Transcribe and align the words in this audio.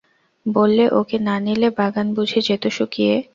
বললে, 0.45 0.83
ওঁকে 0.91 1.17
না 1.19 1.35
নিলে 1.45 1.67
বাগান 1.77 2.07
বুঝি 2.15 2.39
যেত 2.47 2.63
শুকিয়ে? 2.77 3.13